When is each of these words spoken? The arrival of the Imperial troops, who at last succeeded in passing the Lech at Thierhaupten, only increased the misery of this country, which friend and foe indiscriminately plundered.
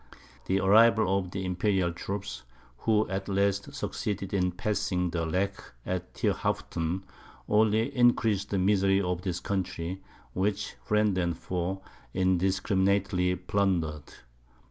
The 0.47 0.59
arrival 0.61 1.19
of 1.19 1.29
the 1.29 1.45
Imperial 1.45 1.91
troops, 1.93 2.41
who 2.79 3.07
at 3.07 3.29
last 3.29 3.71
succeeded 3.75 4.33
in 4.33 4.51
passing 4.51 5.11
the 5.11 5.27
Lech 5.27 5.61
at 5.85 6.15
Thierhaupten, 6.15 7.03
only 7.47 7.95
increased 7.95 8.49
the 8.49 8.57
misery 8.57 8.99
of 8.99 9.21
this 9.21 9.39
country, 9.39 10.01
which 10.33 10.73
friend 10.83 11.15
and 11.19 11.37
foe 11.37 11.83
indiscriminately 12.15 13.35
plundered. 13.35 14.11